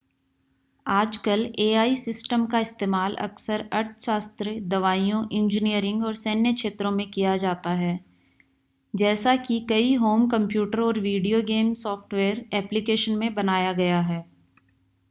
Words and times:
आजकल 0.85 1.41
AI 1.59 1.95
system 1.95 2.45
का 2.53 2.59
इस्तेमाल 2.59 3.15
अक्सर 3.21 3.63
अर्थशास्त्र 3.73 4.53
दवाइयों 4.67 5.21
इंजीनियरिंग 5.31 6.03
और 6.03 6.15
सैन्य 6.15 6.53
क्षेत्रों 6.53 6.91
में 6.91 7.05
किया 7.11 7.35
जाता 7.37 7.73
है 7.83 7.93
जैसा 8.93 9.35
कि 9.45 9.59
कई 9.69 9.93
होम 9.97 10.27
कंप्यूटर 10.29 10.81
और 10.81 10.99
वीडियो 11.01 11.41
गेम 11.45 11.73
सॉफ़्टवेयर 11.79 12.45
ऐप्लिकेशन 12.55 13.17
में 13.17 13.33
बनाया 13.35 13.73
गया 13.75 14.01
है 14.03 14.23